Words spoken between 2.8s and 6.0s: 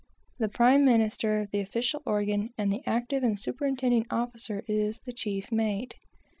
active and superintending officer, is the chief mate.